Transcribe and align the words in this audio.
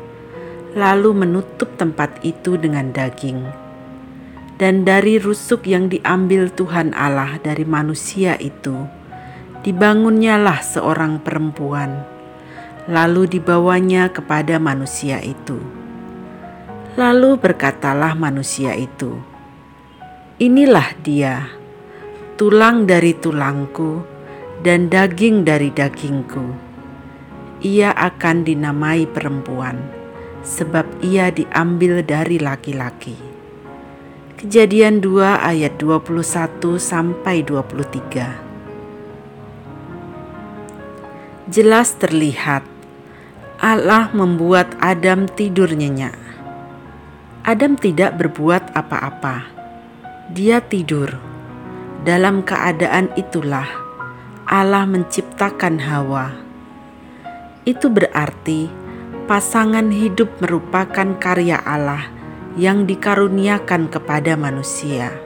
lalu 0.80 1.12
menutup 1.28 1.76
tempat 1.76 2.24
itu 2.24 2.56
dengan 2.56 2.96
daging. 2.96 3.44
Dan 4.56 4.88
dari 4.88 5.20
rusuk 5.20 5.68
yang 5.68 5.92
diambil 5.92 6.48
Tuhan 6.48 6.96
Allah 6.96 7.36
dari 7.44 7.68
manusia 7.68 8.40
itu, 8.40 9.03
dibangunnyalah 9.64 10.60
seorang 10.60 11.24
perempuan, 11.24 12.04
lalu 12.92 13.32
dibawanya 13.32 14.12
kepada 14.12 14.60
manusia 14.60 15.24
itu. 15.24 15.56
Lalu 17.00 17.40
berkatalah 17.40 18.12
manusia 18.14 18.76
itu, 18.76 19.18
"Inilah 20.38 20.92
dia, 21.00 21.48
tulang 22.36 22.84
dari 22.84 23.16
tulangku 23.16 24.04
dan 24.68 24.92
daging 24.92 25.48
dari 25.48 25.72
dagingku. 25.72 26.44
Ia 27.64 27.96
akan 27.96 28.44
dinamai 28.44 29.08
perempuan, 29.08 29.80
sebab 30.44 30.84
ia 31.00 31.32
diambil 31.32 32.04
dari 32.04 32.36
laki-laki." 32.36 33.16
Kejadian 34.36 35.00
2 35.00 35.40
ayat 35.40 35.80
21 35.80 36.76
sampai 36.76 37.48
23 37.48 38.53
jelas 41.52 42.00
terlihat 42.00 42.64
Allah 43.60 44.12
membuat 44.16 44.76
Adam 44.80 45.28
tidur 45.28 45.72
nyenyak. 45.72 46.16
Adam 47.44 47.76
tidak 47.76 48.16
berbuat 48.16 48.72
apa-apa. 48.72 49.48
Dia 50.32 50.64
tidur. 50.64 51.12
Dalam 52.04 52.44
keadaan 52.44 53.12
itulah 53.16 53.68
Allah 54.48 54.84
menciptakan 54.88 55.80
Hawa. 55.80 56.36
Itu 57.64 57.88
berarti 57.88 58.68
pasangan 59.28 59.88
hidup 59.88 60.44
merupakan 60.44 61.16
karya 61.16 61.60
Allah 61.64 62.12
yang 62.60 62.84
dikaruniakan 62.84 63.88
kepada 63.88 64.36
manusia. 64.36 65.23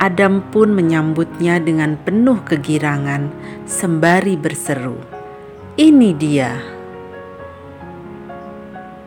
Adam 0.00 0.40
pun 0.48 0.72
menyambutnya 0.72 1.60
dengan 1.60 2.00
penuh 2.00 2.40
kegirangan 2.48 3.28
sembari 3.68 4.32
berseru, 4.32 4.96
"Ini 5.76 6.10
dia!" 6.16 6.56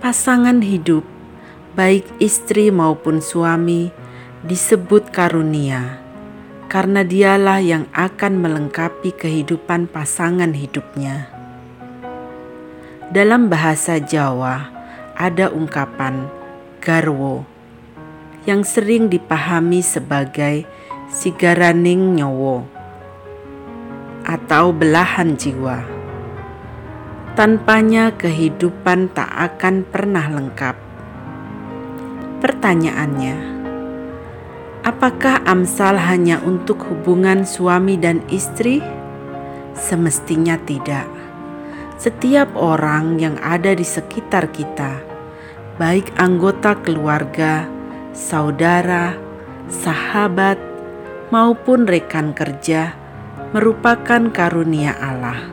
Pasangan 0.05 0.61
hidup, 0.61 1.01
baik 1.73 2.05
istri 2.21 2.69
maupun 2.69 3.25
suami, 3.25 3.89
disebut 4.45 5.09
karunia 5.09 5.97
karena 6.69 7.01
dialah 7.01 7.57
yang 7.57 7.89
akan 7.89 8.37
melengkapi 8.37 9.17
kehidupan 9.17 9.89
pasangan 9.89 10.53
hidupnya. 10.53 11.25
Dalam 13.09 13.49
bahasa 13.49 13.97
Jawa 13.97 14.69
ada 15.17 15.49
ungkapan 15.49 16.29
garwo 16.81 17.49
yang 18.43 18.67
sering 18.67 19.07
dipahami 19.07 19.79
sebagai 19.79 20.67
sigaraning 21.13 22.17
nyowo 22.17 22.65
atau 24.25 24.73
belahan 24.73 25.37
jiwa. 25.37 25.85
Tanpanya 27.37 28.13
kehidupan 28.17 29.13
tak 29.13 29.29
akan 29.29 29.85
pernah 29.85 30.25
lengkap. 30.25 30.75
Pertanyaannya, 32.41 33.37
apakah 34.81 35.41
Amsal 35.45 36.01
hanya 36.01 36.41
untuk 36.41 36.81
hubungan 36.89 37.45
suami 37.45 37.93
dan 37.97 38.25
istri? 38.33 38.81
Semestinya 39.73 40.57
tidak. 40.65 41.09
Setiap 41.97 42.53
orang 42.57 43.17
yang 43.17 43.37
ada 43.41 43.73
di 43.73 43.85
sekitar 43.85 44.53
kita, 44.53 45.01
baik 45.81 46.13
anggota 46.21 46.77
keluarga, 46.77 47.65
saudara, 48.13 49.17
sahabat, 49.71 50.72
maupun 51.33 51.89
rekan 51.89 52.29
kerja 52.37 52.93
merupakan 53.57 54.29
karunia 54.29 54.93
Allah 55.01 55.49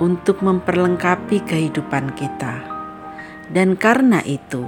untuk 0.00 0.40
memperlengkapi 0.40 1.44
kehidupan 1.44 2.16
kita. 2.16 2.64
Dan 3.52 3.76
karena 3.76 4.24
itu, 4.24 4.64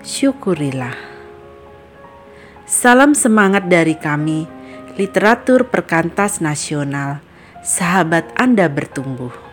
syukurilah. 0.00 0.96
Salam 2.64 3.12
semangat 3.12 3.68
dari 3.68 4.00
kami, 4.00 4.48
literatur 4.96 5.68
perkantas 5.68 6.40
nasional, 6.40 7.20
sahabat 7.60 8.32
Anda 8.32 8.72
bertumbuh. 8.72 9.45